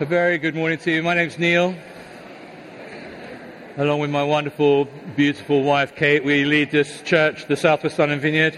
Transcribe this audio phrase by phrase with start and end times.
[0.00, 1.02] A very good morning to you.
[1.02, 1.74] My name's Neil.
[3.76, 4.84] Along with my wonderful,
[5.16, 8.56] beautiful wife Kate, we lead this church, the Southwest London Vineyard.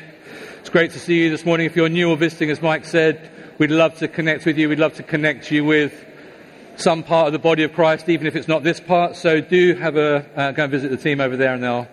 [0.58, 1.64] It's great to see you this morning.
[1.64, 4.68] If you're new or visiting, as Mike said, we'd love to connect with you.
[4.68, 5.94] We'd love to connect you with
[6.76, 9.16] some part of the body of Christ, even if it's not this part.
[9.16, 11.88] So do have a uh, go and visit the team over there, and they'll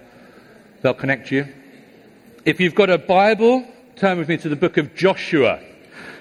[0.81, 1.47] they'll connect you.
[2.43, 5.61] If you've got a Bible, turn with me to the book of Joshua.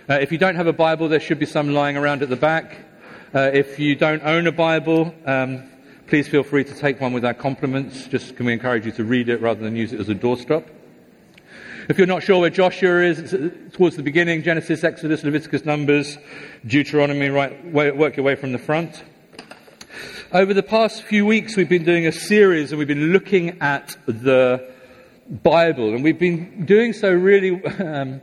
[0.08, 2.36] Uh, if you don't have a Bible, there should be some lying around at the
[2.36, 2.85] back.
[3.36, 5.62] Uh, if you don't own a Bible, um,
[6.06, 8.06] please feel free to take one with our compliments.
[8.06, 10.66] Just can we encourage you to read it rather than use it as a doorstop?
[11.90, 13.36] If you're not sure where Joshua is,
[13.74, 16.16] towards the beginning, Genesis, Exodus, Leviticus, Numbers,
[16.66, 19.04] Deuteronomy, right, work your way from the front.
[20.32, 23.98] Over the past few weeks, we've been doing a series and we've been looking at
[24.06, 24.66] the
[25.28, 28.22] Bible, and we've been doing so really, um,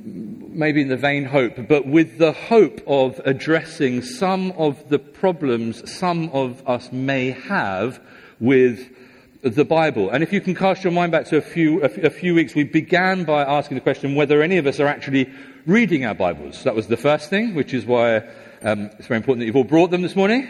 [0.00, 5.90] maybe in the vain hope, but with the hope of addressing some of the problems
[5.90, 8.00] some of us may have
[8.40, 8.94] with
[9.42, 10.10] the Bible.
[10.10, 12.64] And if you can cast your mind back to a few, a few weeks, we
[12.64, 15.30] began by asking the question whether any of us are actually
[15.66, 16.64] reading our Bibles.
[16.64, 18.18] That was the first thing, which is why
[18.62, 20.48] um, it's very important that you've all brought them this morning.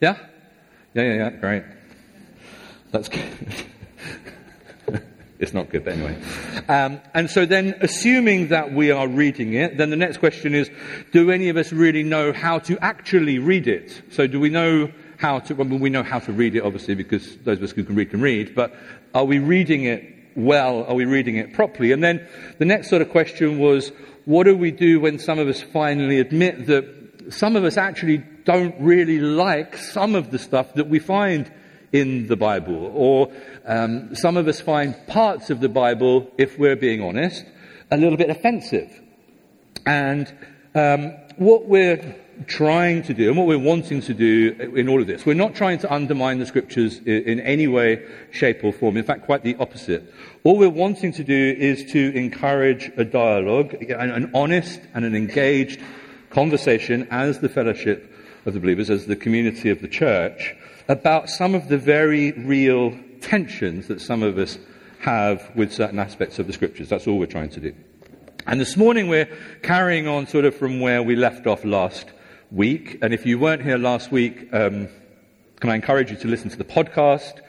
[0.00, 0.16] Yeah?
[0.94, 1.64] Yeah, yeah, yeah, great.
[2.90, 3.66] That's good.
[5.38, 6.16] it's not good, but anyway.
[6.68, 10.70] Um, and so then, assuming that we are reading it, then the next question is,
[11.12, 14.02] do any of us really know how to actually read it?
[14.10, 17.36] So do we know how to, well, we know how to read it, obviously, because
[17.38, 18.74] those of us who can read can read, but
[19.14, 20.84] are we reading it well?
[20.84, 21.92] Are we reading it properly?
[21.92, 22.26] And then
[22.58, 23.92] the next sort of question was,
[24.24, 28.18] what do we do when some of us finally admit that some of us actually
[28.44, 31.50] don't really like some of the stuff that we find
[31.92, 33.32] in the Bible, or
[33.64, 37.44] um, some of us find parts of the Bible, if we're being honest,
[37.90, 38.90] a little bit offensive.
[39.86, 40.32] And
[40.74, 42.16] um, what we're
[42.46, 45.26] trying to do and what we're wanting to do in all of this.
[45.26, 48.96] We're not trying to undermine the scriptures in any way, shape, or form.
[48.96, 50.12] In fact, quite the opposite.
[50.44, 55.80] All we're wanting to do is to encourage a dialogue, an honest and an engaged
[56.30, 58.14] conversation as the fellowship
[58.48, 60.56] of the believers, as the community of the church,
[60.88, 64.58] about some of the very real tensions that some of us
[65.00, 66.88] have with certain aspects of the scriptures.
[66.88, 67.74] That's all we're trying to do.
[68.46, 69.28] And this morning we're
[69.62, 72.06] carrying on sort of from where we left off last
[72.50, 72.98] week.
[73.02, 74.88] And if you weren't here last week, um,
[75.60, 77.40] can I encourage you to listen to the podcast?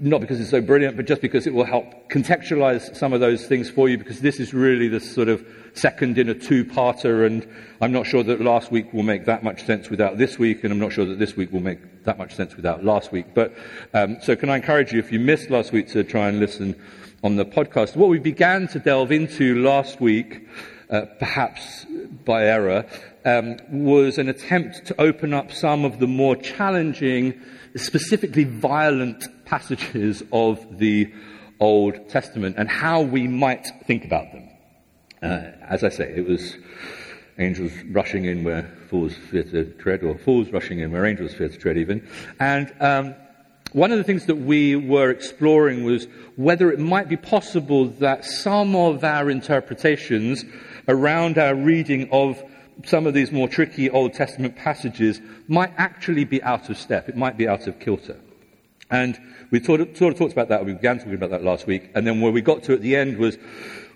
[0.00, 3.46] Not because it's so brilliant, but just because it will help contextualize some of those
[3.46, 7.46] things for you, because this is really the sort of second in a two-parter, and
[7.80, 10.72] I'm not sure that last week will make that much sense without this week, and
[10.72, 13.26] I'm not sure that this week will make that much sense without last week.
[13.34, 13.54] But
[13.92, 16.74] um, so, can I encourage you, if you missed last week, to try and listen
[17.22, 17.94] on the podcast?
[17.94, 20.48] What we began to delve into last week,
[20.90, 21.86] uh, perhaps
[22.24, 22.84] by error,
[23.24, 27.40] um, was an attempt to open up some of the more challenging,
[27.76, 31.12] specifically violent passages of the
[31.60, 34.48] Old Testament and how we might think about them.
[35.22, 36.56] Uh, as I say, it was
[37.38, 41.48] angels rushing in where fools fear to tread, or fools rushing in where angels fear
[41.48, 42.06] to tread, even.
[42.38, 43.14] And um,
[43.72, 46.06] one of the things that we were exploring was
[46.36, 50.44] whether it might be possible that some of our interpretations
[50.86, 52.42] around our reading of
[52.84, 57.08] some of these more tricky Old Testament passages might actually be out of step.
[57.08, 58.18] It might be out of kilter.
[58.90, 59.18] And
[59.50, 60.64] we sort of, sort of talked about that.
[60.64, 61.90] We began talking about that last week.
[61.94, 63.38] And then where we got to at the end was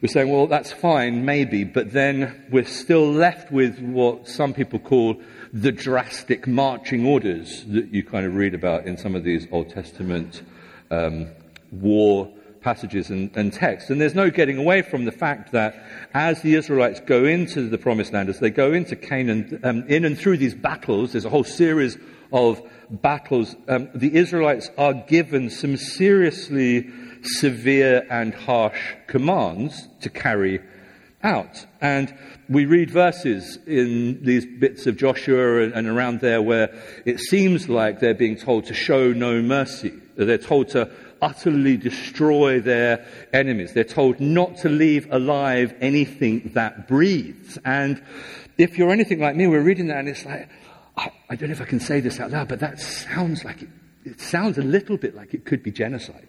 [0.00, 1.65] we're saying, well, that's fine, maybe.
[1.65, 5.21] But then we're still left with what some people call
[5.53, 9.71] the drastic marching orders that you kind of read about in some of these Old
[9.71, 10.43] Testament
[10.91, 11.28] um,
[11.72, 12.31] war
[12.68, 13.88] passages and, and texts.
[13.88, 17.78] And there's no getting away from the fact that as the Israelites go into the
[17.78, 21.30] promised land, as they go into Canaan, um, in and through these battles, there's a
[21.30, 21.96] whole series
[22.30, 26.90] of battles, um, the Israelites are given some seriously
[27.22, 30.60] severe and harsh commands to carry
[31.22, 31.64] out.
[31.80, 32.14] And
[32.50, 36.68] we read verses in these bits of Joshua and, and around there where
[37.06, 39.94] it seems like they're being told to show no mercy.
[40.16, 43.72] They're told to utterly destroy their enemies.
[43.72, 47.59] They're told not to leave alive anything that breathes.
[47.65, 48.03] And
[48.56, 50.48] if you're anything like me, we're reading that and it's like,
[50.97, 53.62] I, I don't know if I can say this out loud, but that sounds like
[53.62, 53.68] it,
[54.04, 56.28] it sounds a little bit like it could be genocide.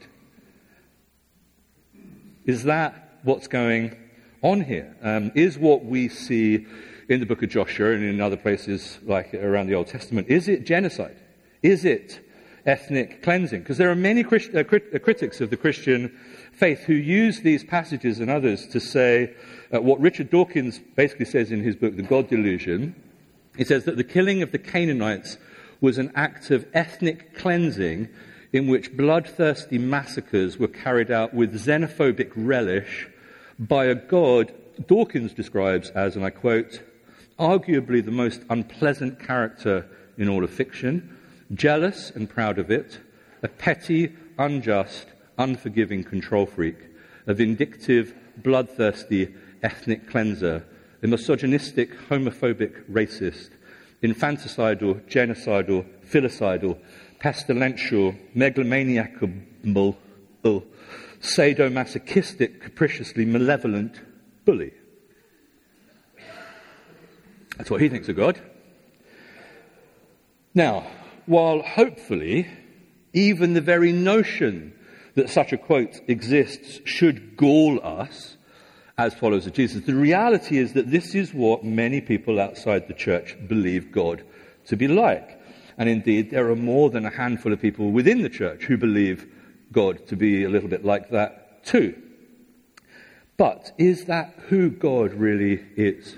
[2.46, 3.96] Is that what's going
[4.42, 4.96] on here?
[5.02, 6.66] Um, is what we see
[7.10, 10.48] in the book of Joshua and in other places like around the Old Testament, is
[10.48, 11.18] it genocide?
[11.64, 12.20] Is it
[12.66, 13.62] ethnic cleansing.
[13.62, 16.18] Because there are many Christ, uh, crit, uh, critics of the Christian
[16.52, 19.34] faith who use these passages and others to say
[19.74, 22.96] uh, what Richard Dawkins basically says in his book, The God Delusion.
[23.58, 25.38] He says that the killing of the Canaanites
[25.82, 28.10] was an act of ethnic cleansing
[28.52, 33.08] in which bloodthirsty massacres were carried out with xenophobic relish
[33.60, 34.54] by a God
[34.88, 36.82] Dawkins describes as, and I quote,
[37.38, 39.86] arguably the most unpleasant character
[40.18, 41.18] in all of fiction,
[41.54, 43.00] jealous and proud of it,
[43.42, 45.08] a petty, unjust,
[45.38, 46.78] unforgiving control freak,
[47.28, 50.66] a vindictive, bloodthirsty ethnic cleanser,
[51.02, 53.50] a misogynistic, homophobic racist,
[54.04, 56.78] infanticidal, genocidal, filicidal,
[57.20, 59.96] pestilential, megalomaniacal,
[61.22, 64.00] sadomasochistic, capriciously malevolent
[64.46, 64.72] bully.
[67.58, 68.40] That's what he thinks of God.
[70.56, 70.88] Now,
[71.30, 72.48] while hopefully
[73.14, 74.74] even the very notion
[75.14, 78.36] that such a quote exists should gall us
[78.98, 82.94] as followers of Jesus, the reality is that this is what many people outside the
[82.94, 84.24] church believe God
[84.66, 85.40] to be like.
[85.78, 89.26] And indeed, there are more than a handful of people within the church who believe
[89.72, 91.96] God to be a little bit like that too.
[93.38, 96.18] But is that who God really is?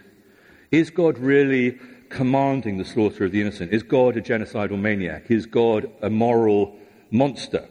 [0.72, 1.80] Is God really
[2.12, 3.74] commanding the slaughter of the innocent?
[3.74, 5.31] Is God a genocidal maniac?
[5.31, 6.75] Is God a moral
[7.10, 7.68] monster?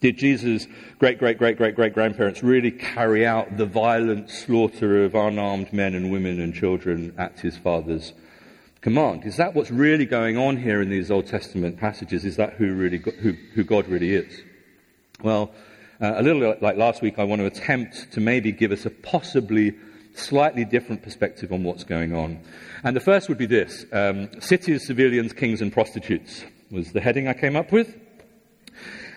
[0.00, 0.66] Did Jesus'
[0.98, 5.94] great, great, great, great, great grandparents really carry out the violent slaughter of unarmed men
[5.94, 8.12] and women and children at his father's
[8.80, 9.24] command?
[9.24, 12.24] Is that what's really going on here in these Old Testament passages?
[12.24, 14.42] Is that who, really, who, who God really is?
[15.22, 15.52] Well,
[16.00, 18.90] uh, a little like last week, I want to attempt to maybe give us a
[18.90, 19.74] possibly
[20.14, 22.40] slightly different perspective on what's going on.
[22.82, 27.28] And the first would be this um, Cities, Civilians, Kings, and Prostitutes was the heading
[27.28, 27.96] I came up with.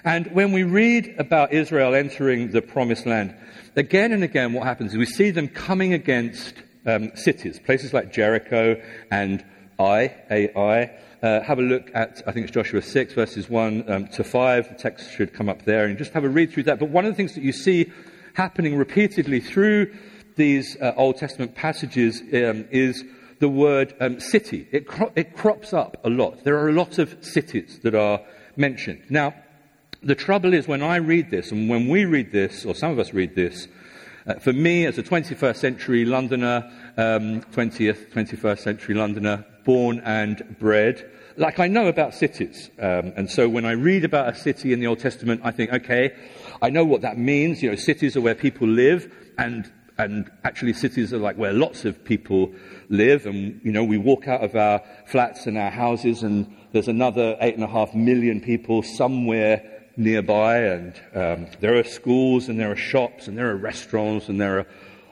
[0.03, 3.35] And when we read about Israel entering the promised land,
[3.75, 6.53] again and again, what happens is we see them coming against
[6.85, 9.43] um, cities, places like Jericho and
[9.79, 10.91] Ai, Ai,
[11.21, 14.69] uh, have a look at, I think it's Joshua 6, verses 1 um, to 5.
[14.69, 16.79] The text should come up there, and just have a read through that.
[16.79, 17.91] But one of the things that you see
[18.33, 19.93] happening repeatedly through
[20.37, 23.03] these uh, Old Testament passages um, is
[23.39, 24.67] the word um, city.
[24.71, 26.43] It, cro- it crops up a lot.
[26.43, 28.21] There are a lot of cities that are
[28.55, 29.03] mentioned.
[29.09, 29.33] Now,
[30.01, 32.99] the trouble is when I read this, and when we read this, or some of
[32.99, 33.67] us read this,
[34.27, 40.57] uh, for me as a 21st century Londoner, um, 20th, 21st century Londoner, born and
[40.59, 41.09] bred.
[41.37, 42.69] Like I know about cities.
[42.79, 45.71] Um, and so when I read about a city in the Old Testament, I think,
[45.71, 46.15] okay,
[46.61, 47.61] I know what that means.
[47.61, 51.85] You know, cities are where people live and, and actually cities are like where lots
[51.85, 52.51] of people
[52.89, 53.25] live.
[53.25, 57.35] And, you know, we walk out of our flats and our houses and there's another
[57.41, 60.59] eight and a half million people somewhere nearby.
[60.59, 64.59] And um, there are schools and there are shops and there are restaurants and there
[64.59, 64.67] are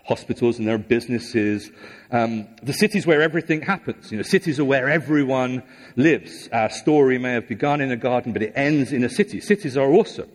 [0.06, 1.72] hospitals and there are businesses.
[2.12, 4.12] Um, the cities where everything happens.
[4.12, 5.64] You know, cities are where everyone
[5.96, 6.48] lives.
[6.54, 9.42] Our story may have begun in a garden, but it ends in a city.
[9.42, 10.30] Cities are awesome.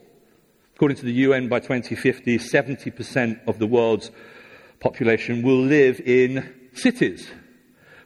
[0.74, 4.10] According to the UN, by 2050, 70% of the world's
[4.80, 7.30] population will live in cities,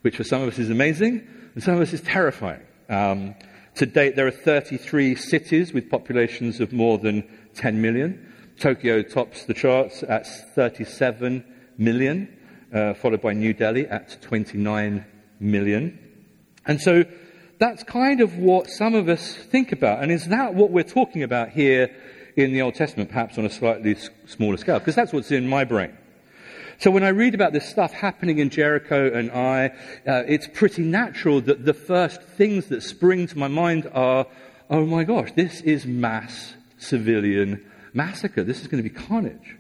[0.03, 2.61] which for some of us is amazing, and some of us is terrifying.
[2.89, 3.35] Um,
[3.77, 7.25] to date, there are 33 cities with populations of more than
[7.55, 8.33] 10 million.
[8.59, 11.45] Tokyo tops the charts at 37
[11.79, 12.29] million,
[12.73, 15.05] uh, followed by New Delhi at 29
[15.41, 15.99] million.
[16.67, 17.05] And so
[17.59, 20.03] that's kind of what some of us think about.
[20.03, 21.95] And is that what we're talking about here
[22.37, 24.79] in the Old Testament, perhaps on a slightly smaller scale?
[24.79, 25.97] Because that's what's in my brain.
[26.79, 30.83] So when I read about this stuff happening in Jericho and Ai, uh, it's pretty
[30.83, 34.27] natural that the first things that spring to my mind are,
[34.71, 38.43] oh my gosh, this is mass civilian massacre.
[38.43, 39.57] This is going to be carnage.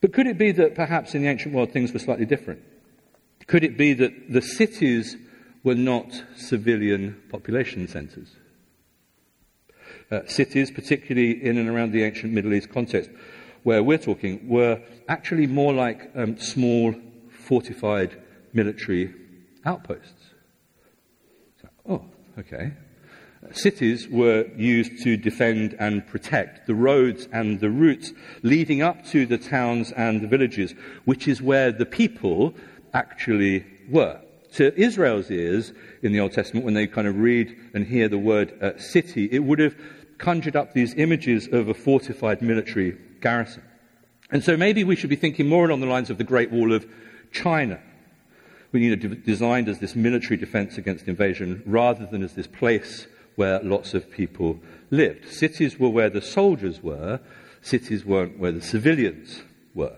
[0.00, 2.62] But could it be that perhaps in the ancient world things were slightly different?
[3.46, 5.16] Could it be that the cities
[5.64, 8.28] were not civilian population centres?
[10.10, 13.10] Uh, cities, particularly in and around the ancient Middle East context,
[13.62, 16.94] where we're talking, were actually more like um, small
[17.30, 18.20] fortified
[18.52, 19.14] military
[19.64, 20.30] outposts.
[21.60, 22.04] So, oh,
[22.38, 22.72] okay
[23.50, 29.26] cities were used to defend and protect the roads and the routes leading up to
[29.26, 32.54] the towns and the villages, which is where the people
[32.94, 34.20] actually were.
[34.54, 38.18] To Israel's ears in the Old Testament, when they kind of read and hear the
[38.18, 39.74] word uh, city, it would have
[40.18, 43.62] conjured up these images of a fortified military garrison.
[44.30, 46.72] And so maybe we should be thinking more along the lines of the Great Wall
[46.72, 46.86] of
[47.32, 47.80] China,
[48.72, 53.62] you know, designed as this military defense against invasion rather than as this place where
[53.62, 54.58] lots of people
[54.90, 55.28] lived.
[55.28, 57.20] Cities were where the soldiers were,
[57.60, 59.42] cities weren't where the civilians
[59.74, 59.96] were.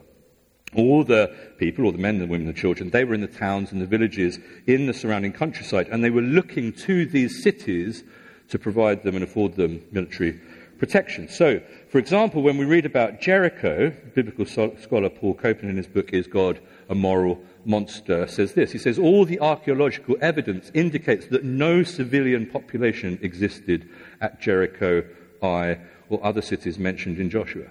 [0.76, 3.70] All the people, all the men, the women, the children, they were in the towns
[3.70, 8.02] and the villages in the surrounding countryside, and they were looking to these cities
[8.48, 10.40] to provide them and afford them military
[10.78, 11.28] protection.
[11.28, 11.60] So,
[11.94, 16.26] for example, when we read about Jericho, biblical scholar Paul Copan in his book Is
[16.26, 16.58] God
[16.88, 18.72] a Moral Monster says this.
[18.72, 23.88] He says, All the archaeological evidence indicates that no civilian population existed
[24.20, 25.04] at Jericho,
[25.40, 27.68] Ai, or other cities mentioned in Joshua.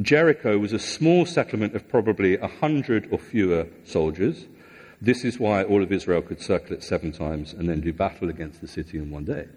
[0.00, 4.46] Jericho was a small settlement of probably a hundred or fewer soldiers.
[5.02, 8.30] This is why all of Israel could circle it seven times and then do battle
[8.30, 9.48] against the city in one day.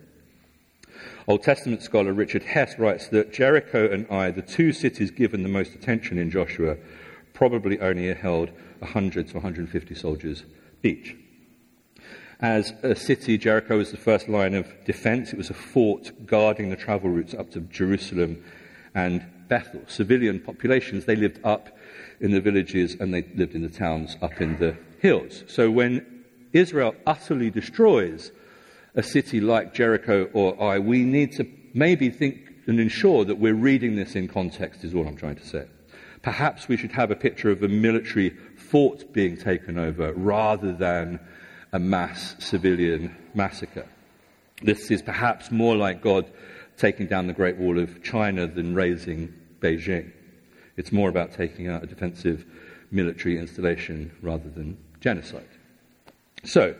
[1.27, 5.49] Old Testament scholar Richard Hess writes that Jericho and Ai, the two cities given the
[5.49, 6.77] most attention in Joshua,
[7.33, 10.43] probably only held 100 to 150 soldiers
[10.83, 11.15] each.
[12.39, 15.31] As a city, Jericho was the first line of defense.
[15.31, 18.43] It was a fort guarding the travel routes up to Jerusalem
[18.95, 19.81] and Bethel.
[19.87, 21.77] Civilian populations, they lived up
[22.19, 25.43] in the villages and they lived in the towns up in the hills.
[25.47, 28.31] So when Israel utterly destroys
[28.95, 33.53] a city like Jericho or Ai, we need to maybe think and ensure that we're
[33.53, 35.65] reading this in context, is all I'm trying to say.
[36.21, 41.19] Perhaps we should have a picture of a military fort being taken over rather than
[41.73, 43.87] a mass civilian massacre.
[44.61, 46.29] This is perhaps more like God
[46.77, 50.11] taking down the Great Wall of China than razing Beijing.
[50.77, 52.45] It's more about taking out a defensive
[52.91, 55.47] military installation rather than genocide.
[56.43, 56.75] So,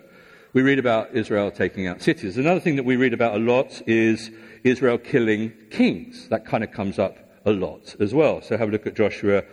[0.54, 2.38] we read about Israel taking out cities.
[2.38, 4.32] Another thing that we read about a lot is
[4.64, 6.28] Israel killing kings.
[6.28, 8.42] That kind of comes up a lot as well.
[8.42, 9.44] So have a look at Joshua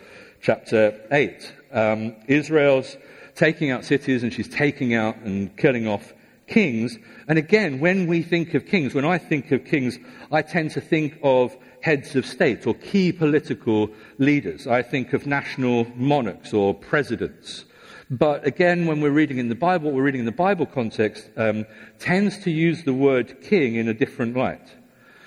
[0.41, 1.55] chapter 8.
[1.73, 2.97] Um, Israel's
[3.37, 6.13] taking out cities and she's taking out and killing off
[6.49, 6.99] kings.
[7.29, 9.99] And again, when we think of kings, when I think of kings,
[10.33, 14.67] I tend to think of heads of state or key political leaders.
[14.67, 17.67] I think of national monarchs or presidents.
[18.11, 21.29] But again, when we're reading in the Bible, what we're reading in the Bible context
[21.37, 21.67] um,
[21.99, 24.67] tends to use the word king in a different light.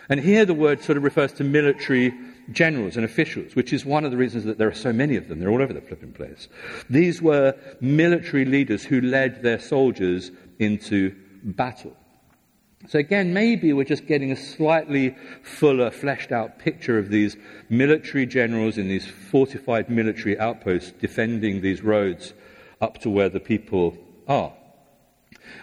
[0.09, 2.13] And here the word sort of refers to military
[2.51, 5.27] generals and officials, which is one of the reasons that there are so many of
[5.27, 5.39] them.
[5.39, 6.47] They're all over the flipping place.
[6.89, 11.95] These were military leaders who led their soldiers into battle.
[12.87, 17.37] So again, maybe we're just getting a slightly fuller, fleshed out picture of these
[17.69, 22.33] military generals in these fortified military outposts defending these roads
[22.81, 23.97] up to where the people
[24.27, 24.53] are.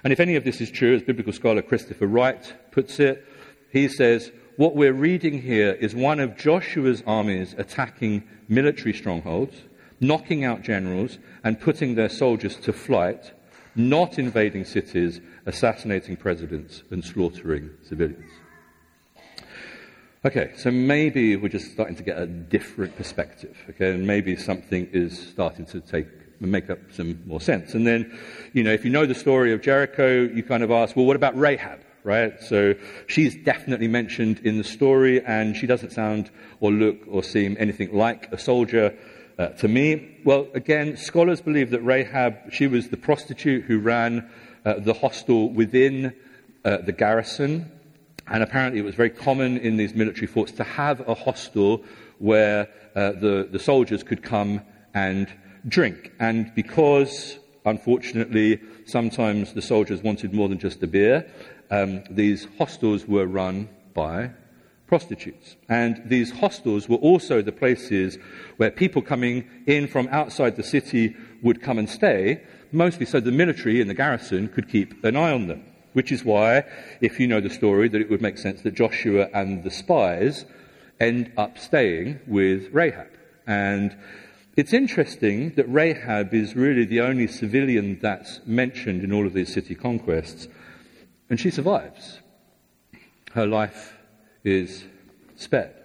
[0.05, 3.27] And if any of this is true, as biblical scholar Christopher Wright puts it,
[3.73, 9.55] he says, what we're reading here is one of Joshua's armies attacking military strongholds,
[10.01, 13.33] knocking out generals, and putting their soldiers to flight,
[13.77, 18.31] not invading cities, assassinating presidents, and slaughtering civilians.
[20.25, 24.89] Okay, so maybe we're just starting to get a different perspective, okay, and maybe something
[24.93, 26.09] is starting to take
[26.47, 27.75] make up some more sense.
[27.75, 28.17] And then,
[28.53, 31.17] you know, if you know the story of Jericho, you kind of ask, well, what
[31.17, 31.81] about Rahab?
[32.05, 32.41] Right?
[32.43, 32.75] So
[33.07, 36.31] she's definitely mentioned in the story, and she doesn't sound
[36.61, 38.97] or look or seem anything like a soldier
[39.39, 40.17] uh, to me.
[40.25, 44.31] Well, again, scholars believe that Rahab, she was the prostitute who ran
[44.65, 46.15] uh, the hostel within
[46.65, 47.71] uh, the garrison.
[48.27, 51.83] And apparently, it was very common in these military forts to have a hostel
[52.19, 54.61] where uh, the, the soldiers could come
[54.95, 55.29] and
[55.69, 56.13] drink.
[56.19, 61.31] And because, unfortunately, sometimes the soldiers wanted more than just a beer,
[61.71, 64.31] um, these hostels were run by
[64.87, 65.57] prostitutes.
[65.69, 68.19] And these hostels were also the places
[68.57, 73.31] where people coming in from outside the city would come and stay, mostly so the
[73.31, 75.65] military in the garrison could keep an eye on them.
[75.93, 76.65] Which is why,
[77.01, 80.45] if you know the story, that it would make sense that Joshua and the spies
[81.01, 83.09] end up staying with Rahab.
[83.47, 83.97] And
[84.59, 89.55] it's interesting that Rahab is really the only civilian that's mentioned in all of these
[89.55, 90.49] city conquests,
[91.31, 92.19] and she survives.
[93.35, 93.97] Her life
[94.43, 94.85] is
[95.37, 95.77] spared.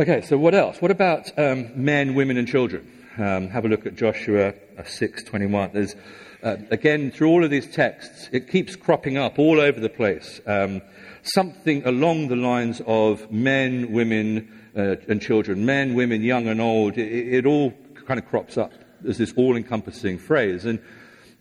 [0.00, 0.80] Okay, so what else?
[0.80, 2.90] What about um, men, women, and children?
[3.18, 5.74] Um, have a look at Joshua 6:21.
[5.74, 5.94] There's
[6.42, 10.40] uh, again through all of these texts, it keeps cropping up all over the place.
[10.46, 10.80] Um,
[11.22, 16.96] something along the lines of men, women, uh, and children, men, women, young and old,
[16.96, 17.72] it, it all
[18.06, 18.72] kind of crops up
[19.06, 20.64] as this all encompassing phrase.
[20.64, 20.80] And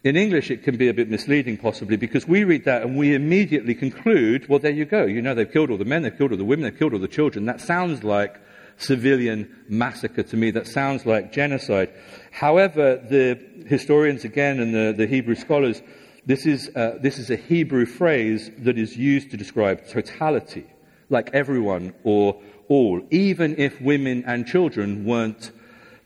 [0.04, 3.14] in English, it can be a bit misleading, possibly, because we read that and we
[3.14, 5.06] immediately conclude, well, there you go.
[5.06, 7.00] You know, they've killed all the men, they've killed all the women, they've killed all
[7.00, 7.46] the children.
[7.46, 8.40] That sounds like
[8.78, 10.50] civilian massacre to me.
[10.52, 11.94] That sounds like genocide.
[12.32, 15.82] However, the historians, again, and the, the Hebrew scholars,
[16.26, 20.66] this is, uh, this is a Hebrew phrase that is used to describe totality,
[21.10, 25.51] like everyone or all, even if women and children weren't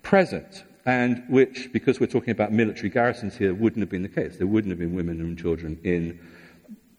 [0.01, 4.38] present, and which, because we're talking about military garrisons here, wouldn't have been the case.
[4.38, 6.19] There wouldn't have been women and children in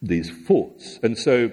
[0.01, 0.99] these forts.
[1.03, 1.51] And so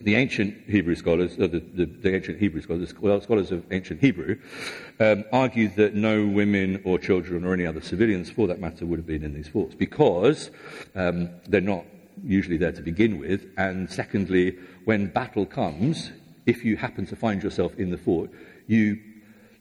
[0.00, 4.00] the ancient Hebrew scholars, uh, the, the, the, ancient Hebrew scholars, well, scholars of ancient
[4.00, 4.38] Hebrew,
[4.98, 8.98] um, argued that no women or children or any other civilians, for that matter, would
[8.98, 10.50] have been in these forts because
[10.94, 11.84] um, they're not
[12.24, 13.46] usually there to begin with.
[13.56, 16.10] And secondly, when battle comes,
[16.46, 18.30] if you happen to find yourself in the fort,
[18.66, 18.98] you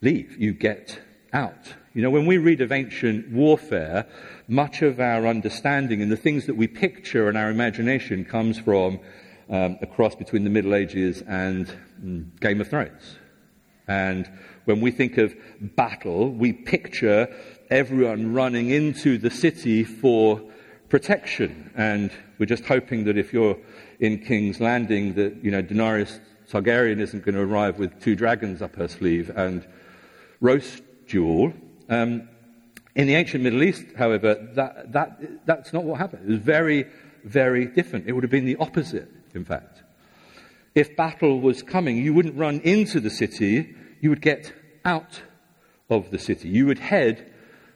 [0.02, 1.00] leave, you get
[1.34, 1.74] out.
[1.94, 4.08] You know, when we read of ancient warfare,
[4.48, 9.00] much of our understanding and the things that we picture in our imagination comes from
[9.50, 11.68] um, a cross between the Middle Ages and
[12.02, 13.18] mm, Game of Thrones.
[13.88, 14.30] And
[14.66, 17.28] when we think of battle, we picture
[17.70, 20.42] everyone running into the city for
[20.88, 21.72] protection.
[21.76, 23.58] And we're just hoping that if you're
[24.00, 26.20] in King's Landing, that, you know, Daenerys
[26.52, 29.66] Targaryen isn't going to arrive with two dragons up her sleeve and
[30.40, 31.54] roast you all.
[31.90, 32.28] Um,
[32.96, 36.30] in the ancient Middle East, however, that, that, that's not what happened.
[36.30, 36.88] It was very,
[37.24, 38.08] very different.
[38.08, 39.84] It would have been the opposite in fact.
[40.74, 44.54] If battle was coming, you wouldn't run into the city, you would get
[44.86, 45.22] out
[45.90, 46.50] of the city.
[46.50, 47.31] You would head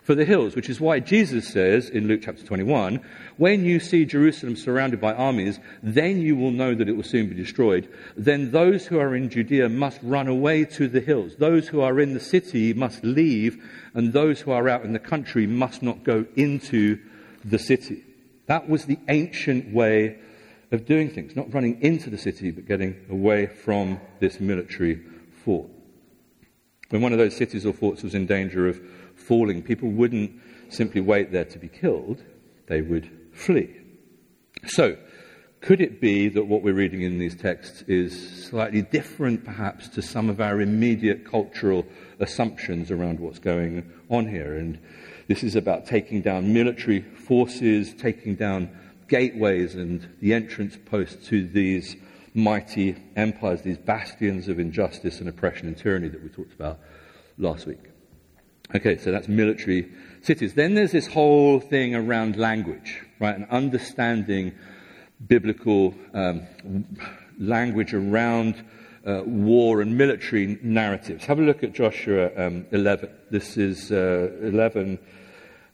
[0.06, 3.02] for the hills, which is why Jesus says in Luke chapter 21
[3.38, 7.28] when you see Jerusalem surrounded by armies, then you will know that it will soon
[7.28, 7.90] be destroyed.
[8.16, 11.36] Then those who are in Judea must run away to the hills.
[11.38, 13.62] Those who are in the city must leave,
[13.96, 17.00] and those who are out in the country must not go into
[17.44, 18.04] the city.
[18.46, 20.20] That was the ancient way
[20.72, 25.02] of doing things, not running into the city, but getting away from this military
[25.44, 25.68] fort.
[26.90, 28.80] When one of those cities or forts was in danger of
[29.16, 30.32] falling, people wouldn't
[30.70, 32.24] simply wait there to be killed,
[32.68, 33.76] they would flee.
[34.68, 34.98] So,
[35.62, 40.02] could it be that what we're reading in these texts is slightly different, perhaps, to
[40.02, 41.86] some of our immediate cultural
[42.20, 44.56] assumptions around what's going on here?
[44.56, 44.80] And
[45.28, 48.70] this is about taking down military forces, taking down
[49.08, 51.96] gateways and the entrance posts to these
[52.36, 56.80] mighty empires, these bastions of injustice and oppression and tyranny that we talked about
[57.38, 57.95] last week.
[58.74, 60.56] Okay, so that's military cities.
[60.56, 63.36] Then there's this whole thing around language, right?
[63.36, 64.54] And understanding
[65.28, 66.48] biblical um,
[67.38, 68.64] language around
[69.06, 71.26] uh, war and military narratives.
[71.26, 73.10] Have a look at Joshua um, 11.
[73.30, 74.98] This is uh, 11,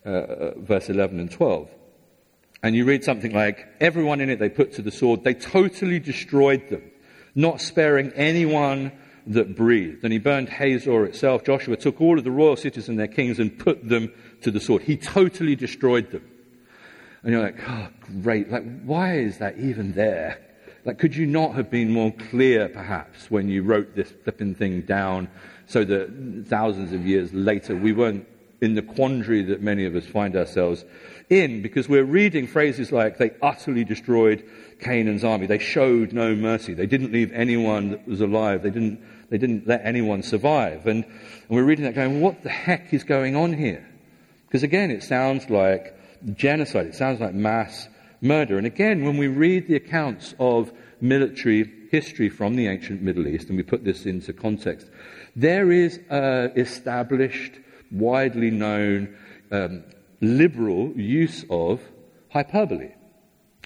[0.03, 1.69] uh, verse 11 and 12.
[2.61, 5.99] And you read something like, everyone in it they put to the sword, they totally
[5.99, 6.83] destroyed them,
[7.33, 8.91] not sparing anyone
[9.27, 10.03] that breathed.
[10.03, 11.43] And he burned Hazor itself.
[11.43, 14.59] Joshua took all of the royal cities and their kings and put them to the
[14.59, 14.83] sword.
[14.83, 16.27] He totally destroyed them.
[17.23, 17.87] And you're like, oh,
[18.21, 18.49] great.
[18.49, 20.39] Like, why is that even there?
[20.85, 24.81] Like, could you not have been more clear, perhaps, when you wrote this flipping thing
[24.81, 25.29] down
[25.67, 28.27] so that thousands of years later we weren't
[28.61, 30.83] in the quandary that many of us find ourselves
[31.29, 34.43] in because we're reading phrases like they utterly destroyed
[34.81, 35.45] Canaan's army.
[35.45, 36.73] They showed no mercy.
[36.73, 38.63] They didn't leave anyone that was alive.
[38.63, 40.87] They didn't, they didn't let anyone survive.
[40.87, 43.87] And, and we're reading that going, what the heck is going on here?
[44.47, 45.95] Because again, it sounds like
[46.33, 46.87] genocide.
[46.87, 47.87] It sounds like mass
[48.21, 48.57] murder.
[48.57, 53.47] And again, when we read the accounts of military history from the ancient Middle East,
[53.49, 54.87] and we put this into context,
[55.35, 57.53] there is a established,
[57.91, 59.15] widely known
[59.51, 59.83] um,
[60.21, 61.81] liberal use of
[62.29, 62.91] hyperbole.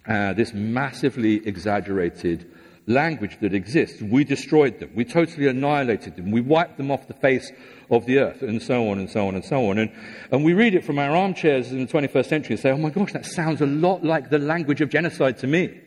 [0.07, 2.51] Uh, this massively exaggerated
[2.87, 4.01] language that exists.
[4.01, 4.91] We destroyed them.
[4.95, 6.31] We totally annihilated them.
[6.31, 7.51] We wiped them off the face
[7.89, 9.77] of the earth, and so on and so on and so on.
[9.79, 9.91] And,
[10.31, 12.89] and we read it from our armchairs in the 21st century and say, oh my
[12.89, 15.81] gosh, that sounds a lot like the language of genocide to me.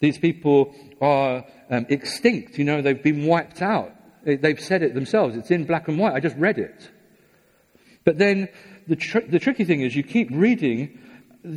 [0.00, 2.58] These people are um, extinct.
[2.58, 3.92] You know, they've been wiped out.
[4.24, 5.36] They've said it themselves.
[5.36, 6.14] It's in black and white.
[6.14, 6.90] I just read it.
[8.04, 8.48] But then
[8.86, 10.98] the, tr- the tricky thing is you keep reading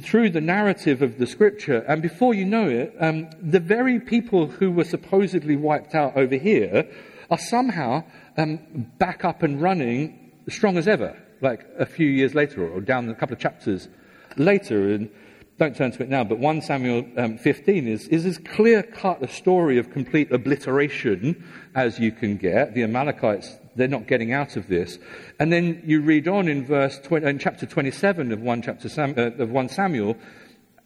[0.01, 4.47] through the narrative of the scripture, and before you know it, um, the very people
[4.47, 6.89] who were supposedly wiped out over here
[7.29, 8.03] are somehow
[8.37, 8.59] um,
[8.97, 13.15] back up and running strong as ever, like a few years later or down a
[13.15, 13.89] couple of chapters
[14.37, 14.93] later.
[14.93, 15.09] And
[15.57, 19.21] don't turn to it now, but 1 Samuel um, 15 is, is as clear cut
[19.21, 21.43] a story of complete obliteration
[21.75, 22.73] as you can get.
[22.73, 24.99] The Amalekites they're not getting out of this.
[25.39, 29.13] And then you read on in verse 20, in chapter 27 of 1, chapter Sam,
[29.17, 30.17] uh, of 1 Samuel,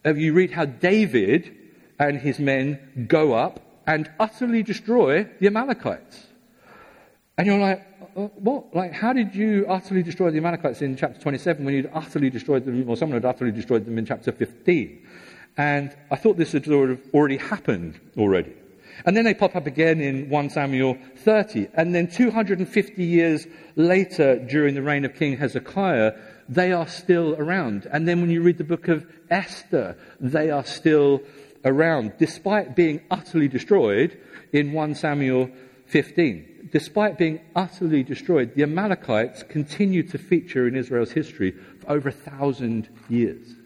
[0.06, 1.54] uh, you read how David
[1.98, 6.26] and his men go up and utterly destroy the Amalekites.
[7.36, 7.84] And you're like,
[8.16, 8.74] uh, what?
[8.74, 12.64] Like, how did you utterly destroy the Amalekites in chapter 27 when you'd utterly destroyed
[12.64, 15.06] them, or someone had utterly destroyed them in chapter 15?
[15.56, 18.54] And I thought this had sort of already happened already.
[19.04, 21.68] And then they pop up again in 1 Samuel 30.
[21.74, 26.14] And then 250 years later, during the reign of King Hezekiah,
[26.48, 27.86] they are still around.
[27.92, 31.22] And then when you read the book of Esther, they are still
[31.64, 34.18] around, despite being utterly destroyed
[34.52, 35.50] in 1 Samuel
[35.86, 36.70] 15.
[36.70, 42.12] Despite being utterly destroyed, the Amalekites continue to feature in Israel's history for over a
[42.12, 43.57] thousand years.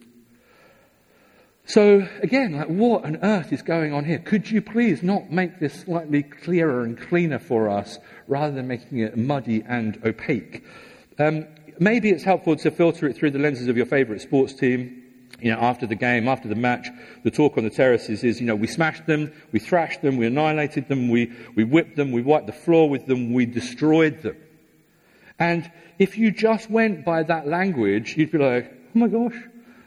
[1.72, 4.18] So again, like what on earth is going on here?
[4.18, 8.98] Could you please not make this slightly clearer and cleaner for us rather than making
[8.98, 10.62] it muddy and opaque?
[11.18, 11.46] Um,
[11.78, 15.02] maybe it's helpful to filter it through the lenses of your favourite sports team.
[15.40, 16.88] You know, after the game, after the match,
[17.24, 20.26] the talk on the terraces is, you know, we smashed them, we thrashed them, we
[20.26, 24.37] annihilated them, we, we whipped them, we wiped the floor with them, we destroyed them.
[25.38, 29.42] And if you just went by that language, you'd be like, oh my gosh,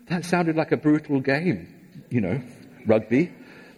[0.08, 1.74] that sounded like a brutal game.
[2.16, 2.42] You know,
[2.86, 3.30] rugby,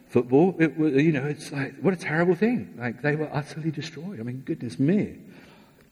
[0.09, 2.71] football, it, you know, it's like, what a terrible thing.
[2.77, 4.19] Like, they were utterly destroyed.
[4.19, 5.17] I mean, goodness me.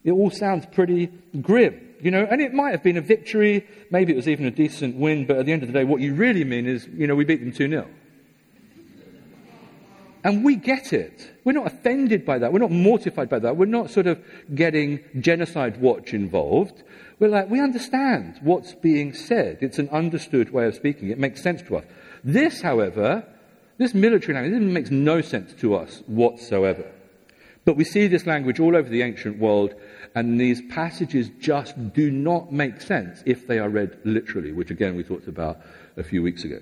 [0.03, 1.07] It all sounds pretty
[1.41, 4.51] grim, you know, and it might have been a victory, maybe it was even a
[4.51, 7.07] decent win, but at the end of the day, what you really mean is, you
[7.07, 7.87] know, we beat them 2 0.
[10.23, 11.31] And we get it.
[11.43, 12.53] We're not offended by that.
[12.53, 13.57] We're not mortified by that.
[13.57, 16.83] We're not sort of getting genocide watch involved.
[17.17, 19.57] We're like, we understand what's being said.
[19.61, 21.09] It's an understood way of speaking.
[21.09, 21.85] It makes sense to us.
[22.25, 23.23] This, however,
[23.77, 26.91] this military language, this makes no sense to us whatsoever.
[27.65, 29.75] But we see this language all over the ancient world,
[30.15, 34.95] and these passages just do not make sense if they are read literally, which again
[34.95, 35.59] we talked about
[35.97, 36.59] a few weeks ago.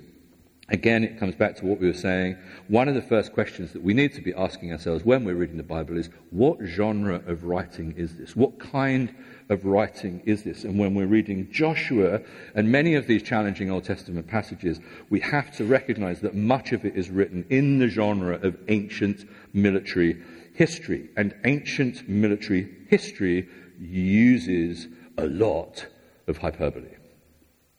[0.67, 2.37] Again, it comes back to what we were saying.
[2.67, 5.57] One of the first questions that we need to be asking ourselves when we're reading
[5.57, 8.35] the Bible is what genre of writing is this?
[8.35, 9.13] What kind
[9.53, 10.65] of writing is this?
[10.65, 12.21] And when we're reading Joshua
[12.55, 16.83] and many of these challenging Old Testament passages, we have to recognize that much of
[16.83, 20.21] it is written in the genre of ancient military
[20.53, 21.09] history.
[21.15, 23.47] And ancient military history
[23.79, 24.87] uses
[25.17, 25.87] a lot
[26.27, 26.95] of hyperbole.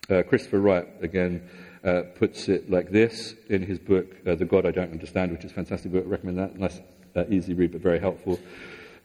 [0.08, 1.48] Uh, Christopher Wright, again,
[1.84, 5.44] uh, puts it like this in his book, uh, The God I Don't Understand, which
[5.44, 6.04] is a fantastic book.
[6.06, 6.58] I recommend that.
[6.58, 6.80] Nice,
[7.14, 8.38] uh, easy read, but very helpful.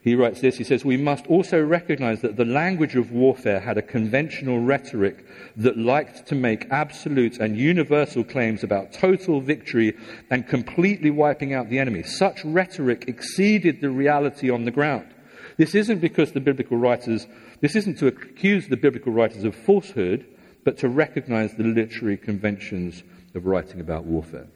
[0.01, 0.57] He writes this.
[0.57, 5.25] He says, We must also recognize that the language of warfare had a conventional rhetoric
[5.57, 9.97] that liked to make absolute and universal claims about total victory
[10.29, 12.03] and completely wiping out the enemy.
[12.03, 15.13] Such rhetoric exceeded the reality on the ground.
[15.57, 17.27] This isn't because the biblical writers,
[17.59, 20.25] this isn't to accuse the biblical writers of falsehood
[20.63, 23.03] but to recognize the literary conventions
[23.35, 24.47] of writing about warfare.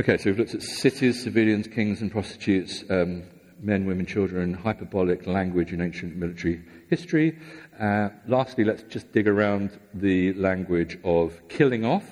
[0.00, 3.24] Okay, so we've looked at cities, civilians, kings, and prostitutes, um,
[3.62, 7.38] men, women, children, hyperbolic language in ancient military history.
[7.80, 12.04] Uh, lastly, let's just dig around the language of killing off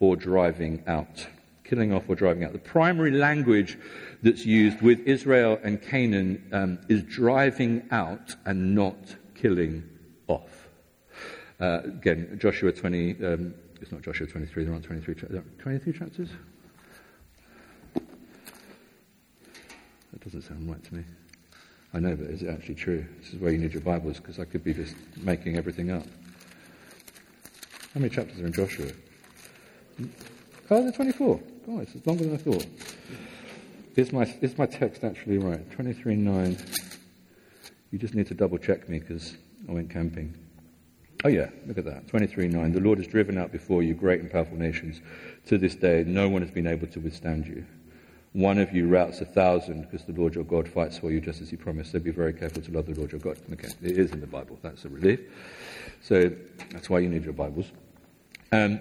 [0.00, 1.26] or driving out.
[1.64, 2.52] Killing off or driving out.
[2.52, 3.78] The primary language
[4.22, 9.88] that's used with Israel and Canaan um, is driving out and not killing
[10.26, 10.68] off.
[11.60, 15.14] Uh, again, Joshua 20, um, it's not Joshua 23, there aren't 23,
[15.58, 16.30] 23 chapters?
[20.12, 21.04] That doesn't sound right to me.
[21.92, 23.04] I know, but is it actually true?
[23.20, 26.06] This is where you need your Bibles, because I could be just making everything up.
[27.94, 28.86] How many chapters are in Joshua?
[30.00, 30.08] Mm.
[30.70, 31.40] Oh, they're 24.
[31.68, 32.66] Oh, it's longer than I thought.
[33.96, 35.68] Is my, is my text actually right?
[35.76, 36.90] 23.9.
[37.90, 39.36] You just need to double check me because
[39.68, 40.32] I went camping.
[41.24, 42.06] Oh, yeah, look at that.
[42.06, 42.72] 23.9.
[42.72, 45.00] The Lord has driven out before you great and powerful nations.
[45.46, 47.66] To this day, no one has been able to withstand you.
[48.32, 51.40] One of you routs a thousand because the Lord your God fights for you just
[51.40, 51.92] as he promised.
[51.92, 53.38] So be very careful to love the Lord your God.
[53.52, 54.56] Okay, it is in the Bible.
[54.62, 55.20] That's a relief.
[56.00, 56.30] So
[56.70, 57.66] that's why you need your Bibles.
[58.52, 58.80] Um,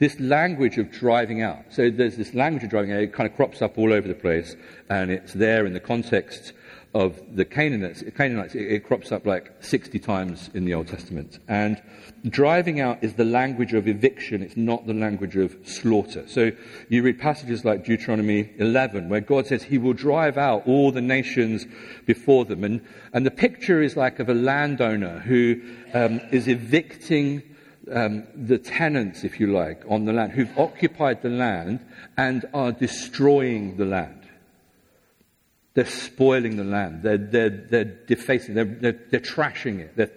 [0.00, 1.64] this language of driving out.
[1.70, 3.00] So there's this language of driving out.
[3.00, 4.56] It kind of crops up all over the place,
[4.90, 6.52] and it's there in the context
[6.94, 11.38] of the Canaanites, Canaanites it, it, crops up like 60 times in the Old Testament.
[11.46, 11.80] And
[12.26, 16.26] driving out is the language of eviction, it's not the language of slaughter.
[16.26, 16.50] So
[16.88, 21.02] you read passages like Deuteronomy 11, where God says he will drive out all the
[21.02, 21.66] nations
[22.06, 22.64] before them.
[22.64, 22.80] And,
[23.12, 25.60] and the picture is like of a landowner who
[25.92, 27.42] um, is evicting
[27.92, 31.80] um, the tenants, if you like, on the land, who've occupied the land
[32.16, 34.17] and are destroying the land.
[35.78, 37.04] They're spoiling the land.
[37.04, 39.96] They're, they're, they're defacing, they're, they're, they're trashing it.
[39.96, 40.10] They're,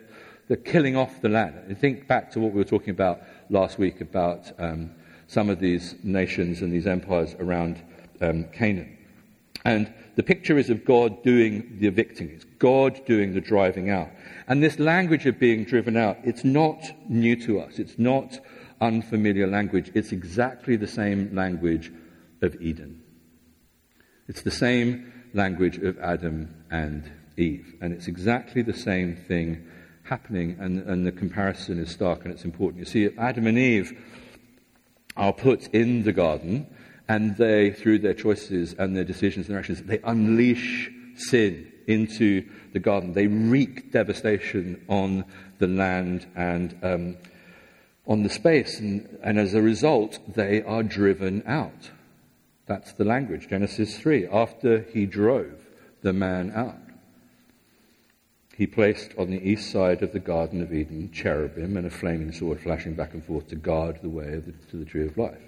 [0.48, 1.54] they're killing off the land.
[1.68, 3.22] And think back to what we were talking about
[3.52, 4.90] last week about um,
[5.28, 7.80] some of these nations and these empires around
[8.22, 8.98] um, Canaan.
[9.64, 12.32] And the picture is of God doing the evicting.
[12.32, 14.10] It's God doing the driving out.
[14.48, 17.78] And this language of being driven out, it's not new to us.
[17.78, 18.40] It's not
[18.82, 19.92] unfamiliar language.
[19.94, 21.92] It's exactly the same language
[22.42, 23.04] of Eden.
[24.28, 27.76] It's the same language of Adam and Eve.
[27.82, 29.68] And it's exactly the same thing
[30.04, 32.80] happening, and, and the comparison is stark and it's important.
[32.80, 33.98] You see, Adam and Eve
[35.16, 36.68] are put in the garden,
[37.08, 42.48] and they, through their choices and their decisions and their actions, they unleash sin into
[42.74, 43.14] the garden.
[43.14, 45.26] They wreak devastation on
[45.60, 47.18] the land and um,
[48.08, 51.92] on the space, and, and as a result, they are driven out.
[52.72, 54.28] That's the language, Genesis 3.
[54.28, 55.60] After he drove
[56.04, 56.80] the man out,
[58.56, 62.32] he placed on the east side of the Garden of Eden cherubim and a flaming
[62.32, 65.42] sword flashing back and forth to guard the way the, to the tree of life.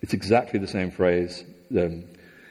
[0.00, 1.44] It's exactly the same phrase,
[1.78, 2.04] um,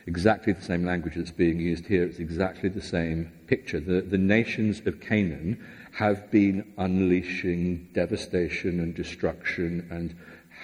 [0.05, 2.03] exactly the same language that's being used here.
[2.03, 3.79] It's exactly the same picture.
[3.79, 5.57] The, the nations of Canaan
[5.93, 10.15] have been unleashing devastation and destruction and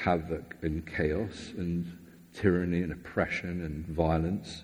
[0.03, 1.98] havoc and chaos and
[2.39, 4.63] tyranny and oppression and violence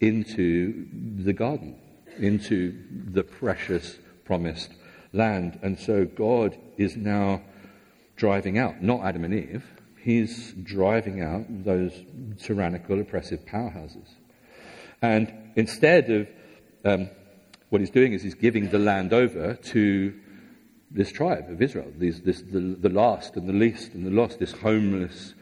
[0.00, 0.86] into
[1.24, 1.76] the garden,
[2.18, 4.72] into the precious promised
[5.12, 5.58] land.
[5.62, 7.42] And so God is now
[8.16, 9.64] driving out, not Adam and Eve,
[9.98, 11.92] he's driving out those
[12.40, 14.08] tyrannical, oppressive powerhouses.
[15.02, 16.28] And instead of
[16.84, 17.10] um,
[17.70, 20.14] what he's doing is he's giving the land over to
[20.90, 24.38] this tribe of Israel, these, this, the, the last and the least and the lost,
[24.38, 25.34] this homeless,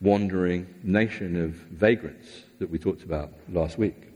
[0.00, 2.26] wandering nation of vagrants
[2.58, 4.08] that we talked about last week.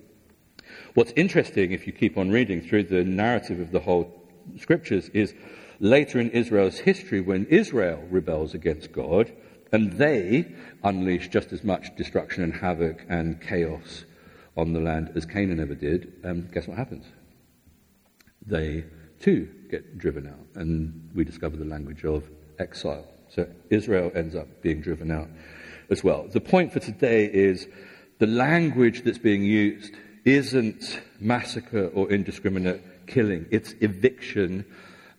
[0.94, 4.22] What's interesting, if you keep on reading through the narrative of the whole
[4.58, 5.34] scriptures, is
[5.80, 9.32] later in Israel's history when Israel rebels against God
[9.72, 14.04] and they unleash just as much destruction and havoc and chaos
[14.56, 17.04] on the land as Canaan ever did, um, guess what happens?
[18.46, 18.84] They
[19.20, 23.06] too get driven out, and we discover the language of exile.
[23.30, 25.28] So Israel ends up being driven out
[25.90, 26.26] as well.
[26.30, 27.66] The point for today is
[28.18, 29.94] the language that's being used
[30.24, 34.64] isn't massacre or indiscriminate killing, it's eviction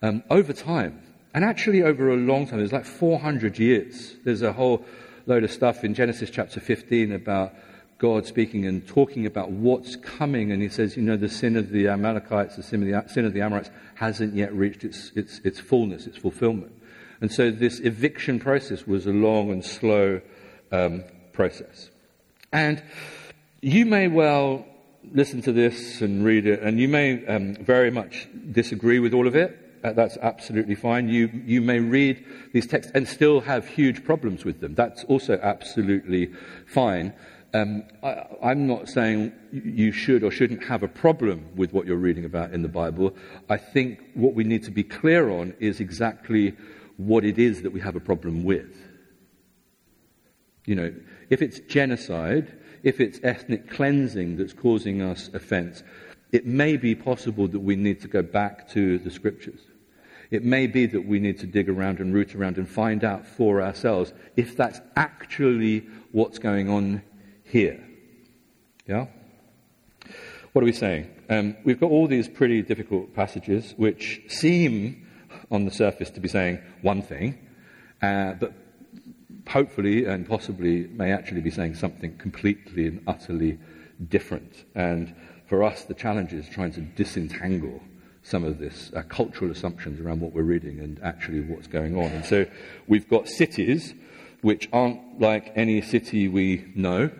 [0.02, 1.02] um, over time.
[1.34, 4.14] And actually, over a long time, there's like 400 years.
[4.24, 4.84] There's a whole
[5.26, 7.52] load of stuff in Genesis chapter 15 about
[7.98, 10.50] God speaking and talking about what's coming.
[10.50, 13.24] And he says, you know, the sin of the Amalekites, the sin of the, sin
[13.24, 16.72] of the Amorites hasn't yet reached its, its, its fullness, its fulfillment.
[17.20, 20.20] And so this eviction process was a long and slow
[20.72, 21.90] um, process.
[22.52, 22.82] And
[23.60, 24.66] you may well
[25.12, 29.26] listen to this and read it, and you may um, very much disagree with all
[29.26, 29.58] of it.
[29.84, 31.08] Uh, that's absolutely fine.
[31.08, 34.74] You, you may read these texts and still have huge problems with them.
[34.74, 36.32] That's also absolutely
[36.66, 37.12] fine.
[37.54, 41.96] Um, I, I'm not saying you should or shouldn't have a problem with what you're
[41.96, 43.14] reading about in the Bible.
[43.48, 46.56] I think what we need to be clear on is exactly
[46.96, 48.85] what it is that we have a problem with.
[50.66, 50.94] You know,
[51.30, 52.52] if it's genocide,
[52.82, 55.82] if it's ethnic cleansing that's causing us offense,
[56.32, 59.60] it may be possible that we need to go back to the scriptures.
[60.30, 63.26] It may be that we need to dig around and root around and find out
[63.26, 67.02] for ourselves if that's actually what's going on
[67.44, 67.80] here.
[68.86, 69.06] Yeah?
[70.52, 71.10] What are we saying?
[71.28, 75.06] Um, we've got all these pretty difficult passages which seem
[75.50, 77.38] on the surface to be saying one thing,
[78.02, 78.52] uh, but
[79.48, 83.58] hopefully and possibly may actually be saying something completely and utterly
[84.08, 84.64] different.
[84.74, 85.14] And
[85.46, 87.80] for us, the challenge is trying to disentangle
[88.22, 92.10] some of this uh, cultural assumptions around what we're reading and actually what's going on.
[92.10, 92.46] And so
[92.88, 93.94] we've got cities
[94.42, 97.10] which aren't like any city we know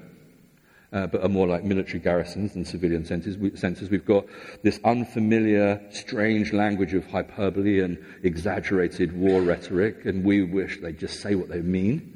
[0.92, 3.36] uh, but are more like military garrisons than civilian centres.
[3.36, 3.50] We.
[3.90, 4.26] We've got
[4.62, 11.20] this unfamiliar, strange language of hyperbole and exaggerated war rhetoric, and we wish they'd just
[11.20, 12.15] say what they mean.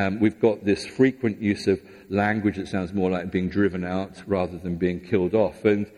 [0.00, 4.22] Um, we've got this frequent use of language that sounds more like being driven out
[4.26, 5.66] rather than being killed off.
[5.66, 5.90] And,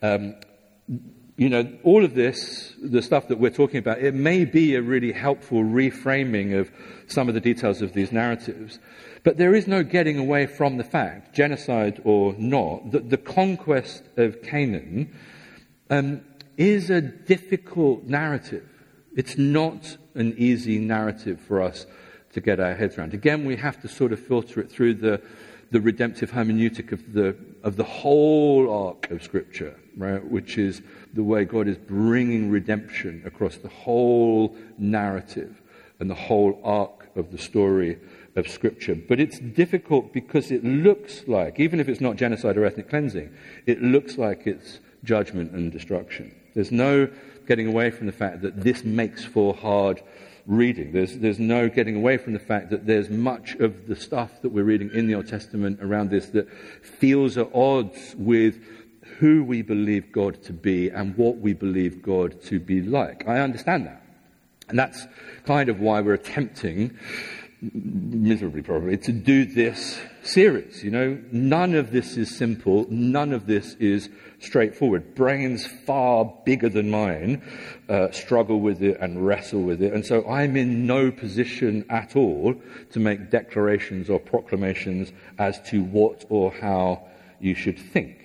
[0.00, 0.34] um,
[1.36, 4.82] you know, all of this, the stuff that we're talking about, it may be a
[4.82, 6.70] really helpful reframing of
[7.06, 8.78] some of the details of these narratives.
[9.24, 14.04] But there is no getting away from the fact, genocide or not, that the conquest
[14.16, 15.14] of Canaan
[15.90, 16.22] um,
[16.56, 18.66] is a difficult narrative.
[19.14, 21.84] It's not an easy narrative for us
[22.32, 23.14] to get our heads around.
[23.14, 25.20] Again, we have to sort of filter it through the,
[25.70, 30.24] the redemptive hermeneutic of the, of the whole arc of Scripture, right?
[30.24, 35.60] Which is the way God is bringing redemption across the whole narrative
[35.98, 37.98] and the whole arc of the story
[38.36, 38.94] of Scripture.
[38.94, 43.34] But it's difficult because it looks like, even if it's not genocide or ethnic cleansing,
[43.66, 46.34] it looks like it's judgment and destruction.
[46.54, 47.08] There's no
[47.46, 50.02] getting away from the fact that this makes for hard
[50.46, 50.92] reading.
[50.92, 54.50] There's, there's no getting away from the fact that there's much of the stuff that
[54.50, 56.48] we're reading in the Old Testament around this that
[56.82, 58.58] feels at odds with
[59.18, 63.28] who we believe God to be and what we believe God to be like.
[63.28, 64.02] I understand that.
[64.68, 65.06] And that's
[65.44, 66.96] kind of why we're attempting,
[67.62, 70.82] miserably probably, to do this series.
[70.82, 72.86] You know, none of this is simple.
[72.88, 75.14] None of this is straightforward.
[75.14, 77.42] Brains far bigger than mine
[77.88, 79.92] uh, struggle with it and wrestle with it.
[79.92, 82.54] And so I'm in no position at all
[82.92, 87.06] to make declarations or proclamations as to what or how
[87.40, 88.16] you should think.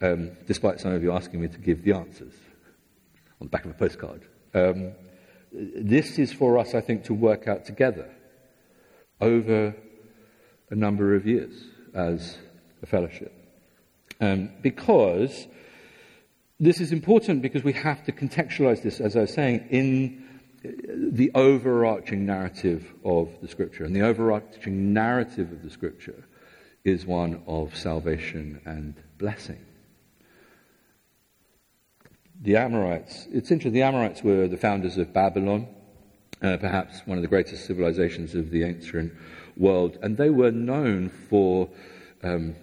[0.00, 2.34] Um, despite some of you asking me to give the answers
[3.40, 4.22] on the back of a postcard.
[4.52, 4.92] Um,
[5.52, 8.10] this is for us, I think, to work out together
[9.20, 9.74] over
[10.70, 11.52] a number of years
[11.94, 12.38] as
[12.82, 13.32] a fellowship.
[14.20, 15.46] Um, because
[16.58, 20.22] this is important because we have to contextualize this, as I was saying, in
[20.62, 23.84] the overarching narrative of the scripture.
[23.84, 26.24] And the overarching narrative of the scripture
[26.84, 29.58] is one of salvation and blessing.
[32.42, 35.68] The Amorites, it's interesting, the Amorites were the founders of Babylon,
[36.42, 39.12] uh, perhaps one of the greatest civilizations of the ancient
[39.56, 41.68] world, and they were known for
[42.24, 42.56] um,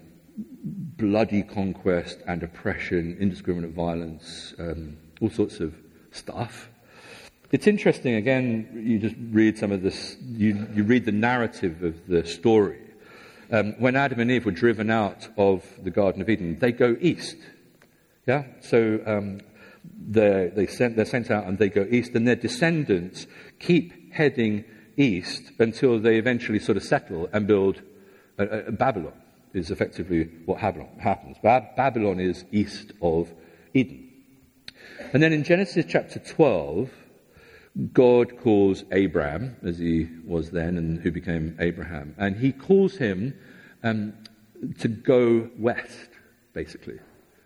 [0.66, 5.74] bloody conquest and oppression, indiscriminate violence, um, all sorts of
[6.12, 6.68] stuff.
[7.54, 12.06] It's interesting, again, you just read some of this, you, you read the narrative of
[12.06, 12.82] the story.
[13.50, 16.98] Um, when Adam and Eve were driven out of the Garden of Eden, they go
[17.00, 17.38] east.
[18.28, 18.44] Yeah?
[18.60, 19.40] So um,
[19.84, 23.28] they, they sent, they're sent out and they go east, and their descendants
[23.60, 24.66] keep heading
[24.98, 27.82] east until they eventually sort of settle and build
[28.38, 29.14] a, a Babylon,
[29.54, 31.38] is effectively what happens.
[31.42, 33.32] Babylon is east of
[33.74, 34.10] Eden.
[35.14, 36.90] And then in Genesis chapter 12,
[37.94, 43.34] God calls Abram, as he was then and who became Abraham, and he calls him
[43.84, 44.14] um,
[44.80, 46.10] to go west,
[46.54, 47.00] basically.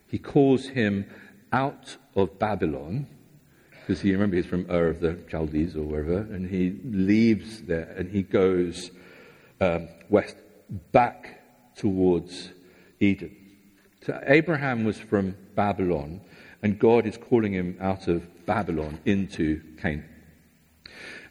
[0.08, 1.06] He calls him
[1.54, 3.08] out of Babylon,
[3.70, 7.94] because he remember he's from Ur of the Chaldees or wherever, and he leaves there
[7.98, 8.92] and he goes
[9.62, 10.36] um, west
[10.92, 11.42] back
[11.76, 12.50] towards
[13.00, 13.36] Eden.
[14.06, 16.22] So Abraham was from Babylon,
[16.62, 20.10] and God is calling him out of Babylon into Canaan.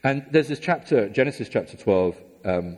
[0.05, 2.77] And there's this chapter, Genesis chapter 12, um,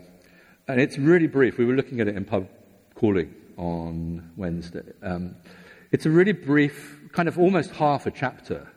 [0.68, 1.59] and it's really brief.
[1.59, 2.48] We were looking at it in pub
[2.94, 4.83] calling on Wednesday.
[5.02, 5.37] Um,
[5.92, 8.68] it's a really brief, kind of almost half a chapter.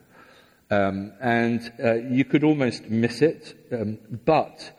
[0.69, 4.77] Um, and uh, you could almost miss it, um, but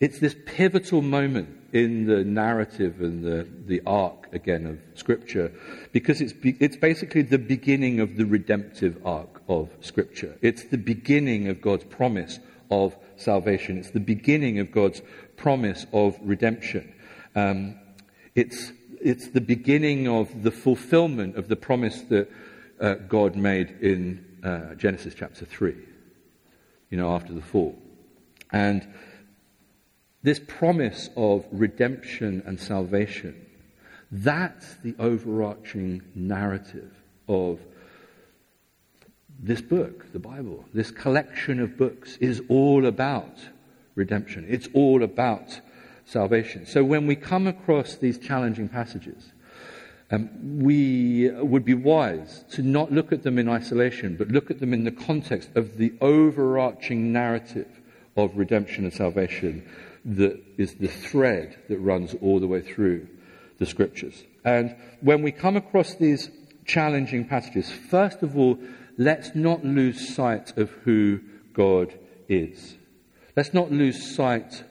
[0.00, 5.52] it's this pivotal moment in the narrative and the, the arc, again, of Scripture,
[5.92, 10.36] because it's, be, it's basically the beginning of the redemptive arc of Scripture.
[10.42, 12.40] It's the beginning of God's promise
[12.70, 13.78] of salvation.
[13.78, 15.02] It's the beginning of God's
[15.36, 16.92] promise of redemption.
[17.34, 17.76] Um,
[18.34, 22.28] it's it's the beginning of the fulfillment of the promise that
[22.80, 25.74] uh, God made in uh, Genesis chapter 3,
[26.90, 27.76] you know, after the fall.
[28.52, 28.86] And
[30.22, 33.46] this promise of redemption and salvation,
[34.10, 36.92] that's the overarching narrative
[37.28, 37.60] of
[39.38, 40.64] this book, the Bible.
[40.72, 43.38] This collection of books is all about
[43.94, 44.46] redemption.
[44.48, 45.60] It's all about
[46.04, 46.66] salvation.
[46.66, 49.32] So when we come across these challenging passages,
[50.10, 54.60] um, we would be wise to not look at them in isolation, but look at
[54.60, 57.68] them in the context of the overarching narrative
[58.16, 59.68] of redemption and salvation
[60.04, 63.06] that is the thread that runs all the way through
[63.58, 64.22] the scriptures.
[64.44, 66.30] And when we come across these
[66.64, 68.58] challenging passages, first of all,
[68.96, 71.20] let's not lose sight of who
[71.52, 72.76] God is.
[73.36, 74.62] Let's not lose sight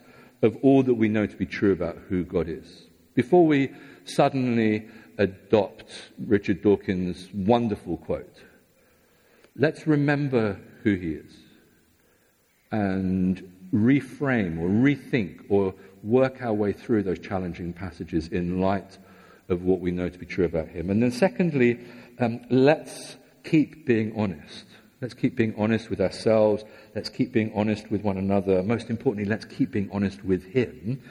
[0.41, 2.88] of all that we know to be true about who God is.
[3.15, 3.71] Before we
[4.06, 5.91] suddenly adopt
[6.25, 8.41] Richard Dawkins' wonderful quote,
[9.56, 11.34] let's remember who he is
[12.71, 15.73] and reframe or rethink or
[16.04, 18.97] work our way through those challenging passages in light
[19.49, 20.89] of what we know to be true about him.
[20.89, 21.80] And then, secondly,
[22.19, 24.66] um, let's keep being honest.
[25.01, 26.63] Let's keep being honest with ourselves.
[26.95, 28.63] Let's keep being honest with one another.
[28.63, 31.01] Most importantly, let's keep being honest with Him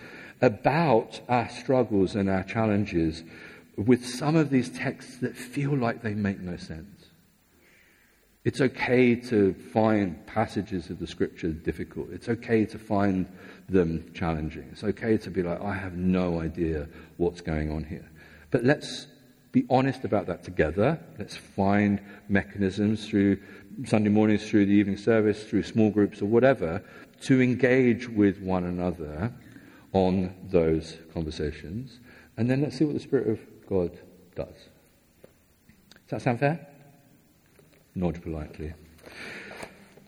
[0.40, 3.22] about our struggles and our challenges
[3.76, 7.06] with some of these texts that feel like they make no sense.
[8.44, 12.10] It's okay to find passages of the scripture difficult.
[12.12, 13.26] It's okay to find
[13.70, 14.68] them challenging.
[14.70, 18.08] It's okay to be like, I have no idea what's going on here.
[18.50, 19.06] But let's
[19.50, 21.00] be honest about that together.
[21.18, 23.40] Let's find mechanisms through
[23.86, 26.82] Sunday mornings, through the evening service, through small groups or whatever,
[27.22, 29.32] to engage with one another
[29.94, 32.00] on those conversations.
[32.36, 33.98] And then let's see what the Spirit of God
[34.34, 34.46] does.
[34.46, 36.66] Does that sound fair?
[37.94, 38.72] Nod politely.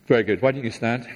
[0.07, 0.43] Very good.
[0.43, 1.09] Why don't you stand?